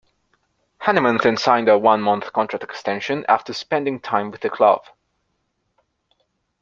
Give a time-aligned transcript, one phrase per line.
[0.79, 4.83] Hahnemann then signed a one-month contract extension after spending time with the club.